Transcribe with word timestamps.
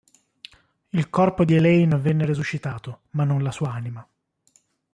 Il 0.89 1.11
corpo 1.11 1.45
di 1.45 1.53
Elaine 1.53 1.95
venne 1.99 2.25
resuscitato, 2.25 3.01
Ma 3.11 3.23
non 3.23 3.43
la 3.43 3.51
sua 3.51 3.71
anima. 3.71 4.03